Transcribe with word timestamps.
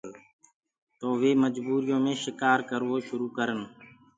تو 0.99 1.07
وي 1.19 1.31
مجبوٚر 1.43 1.83
يو 1.91 1.97
مي 2.05 2.13
شڪآر 2.23 2.57
ڪروو 2.69 2.97
شروُ 3.07 3.27
ڪرن۔ 3.37 3.59